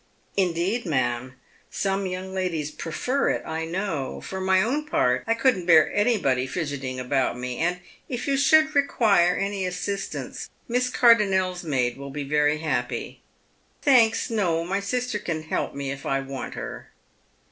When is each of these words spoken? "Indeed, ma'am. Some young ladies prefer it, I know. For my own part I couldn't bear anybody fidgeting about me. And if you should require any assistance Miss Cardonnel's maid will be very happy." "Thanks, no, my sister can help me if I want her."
"Indeed, 0.45 0.83
ma'am. 0.87 1.35
Some 1.69 2.07
young 2.07 2.33
ladies 2.33 2.71
prefer 2.71 3.29
it, 3.29 3.43
I 3.45 3.65
know. 3.65 4.19
For 4.19 4.41
my 4.41 4.59
own 4.63 4.83
part 4.87 5.23
I 5.27 5.35
couldn't 5.35 5.67
bear 5.67 5.93
anybody 5.93 6.47
fidgeting 6.47 6.99
about 6.99 7.37
me. 7.37 7.59
And 7.59 7.81
if 8.09 8.27
you 8.27 8.35
should 8.35 8.73
require 8.73 9.35
any 9.35 9.63
assistance 9.63 10.49
Miss 10.67 10.89
Cardonnel's 10.89 11.63
maid 11.63 11.97
will 11.97 12.09
be 12.09 12.23
very 12.23 12.57
happy." 12.57 13.21
"Thanks, 13.83 14.31
no, 14.31 14.63
my 14.65 14.79
sister 14.79 15.19
can 15.19 15.43
help 15.43 15.75
me 15.75 15.91
if 15.91 16.03
I 16.03 16.19
want 16.19 16.55
her." 16.55 16.89